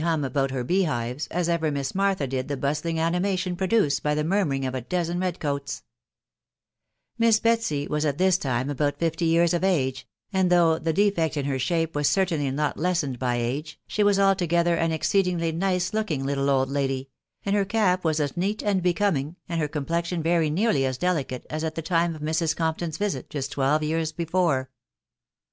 [0.00, 4.14] hum about her bee hives, as ever Miss Martha did tiie Bustling animation produced by
[4.14, 5.28] the murmuring of a doze* though th ey W&*
[7.26, 7.88] at tn*8 t*me
[8.86, 12.48] aD0Ut fifty year* of age, and ge, she n^ defect in her shape was certainly
[12.52, 16.96] not lessened by *tf ^together an exceedingly nice looking little old 30 TBS WIDOW BAMNAWY.
[16.96, 17.08] lady;
[17.44, 20.96] and her cap was aa neat and becoming, and her com* plexion very nearly as
[20.96, 22.54] delicate, as at the time of Mrs.
[22.54, 24.70] Comp ton's visit just twelve years before.